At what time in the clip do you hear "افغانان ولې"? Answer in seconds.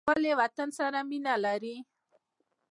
0.03-0.31